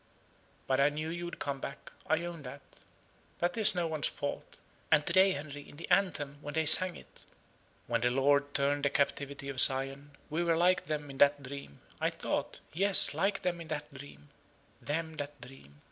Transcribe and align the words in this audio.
But 0.65 0.79
I 0.79 0.89
knew 0.89 1.09
you 1.11 1.25
would 1.25 1.37
come 1.37 1.59
back 1.59 1.91
I 2.07 2.25
own 2.25 2.41
that. 2.41 2.79
That 3.37 3.55
is 3.55 3.75
no 3.75 3.85
one's 3.85 4.07
fault. 4.07 4.57
And 4.91 5.05
to 5.05 5.13
day, 5.13 5.33
Henry, 5.33 5.69
in 5.69 5.77
the 5.77 5.87
anthem, 5.91 6.39
when 6.41 6.55
they 6.55 6.65
sang 6.65 6.95
it, 6.95 7.23
'When 7.85 8.01
the 8.01 8.09
Lord 8.09 8.51
turned 8.55 8.83
the 8.83 8.89
captivity 8.89 9.47
of 9.47 9.59
Zion, 9.61 10.17
we 10.27 10.43
were 10.43 10.57
like 10.57 10.87
them 10.87 11.15
that 11.19 11.43
dream,' 11.43 11.81
I 11.99 12.09
thought, 12.09 12.61
yes, 12.73 13.13
like 13.13 13.43
them 13.43 13.59
that 13.67 13.93
dream 13.93 14.29
them 14.81 15.17
that 15.17 15.39
dream. 15.39 15.79